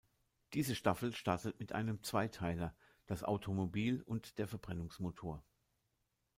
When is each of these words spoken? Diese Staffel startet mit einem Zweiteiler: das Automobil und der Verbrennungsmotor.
Diese 0.55 0.73
Staffel 0.73 1.13
startet 1.13 1.59
mit 1.59 1.73
einem 1.73 2.01
Zweiteiler: 2.01 2.75
das 3.05 3.23
Automobil 3.23 4.01
und 4.01 4.39
der 4.39 4.47
Verbrennungsmotor. 4.47 5.43